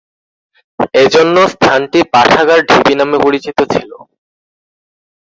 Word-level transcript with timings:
এজন্য 0.95 1.35
স্থানটি 1.53 1.99
পাঠাগার 2.13 2.59
ঢিবি 2.69 2.93
নামে 2.99 3.17
পরিচিত 3.25 3.57
ছিল। 3.73 3.91